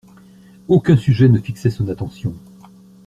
[0.67, 2.33] Aucun sujet ne fixait son attention.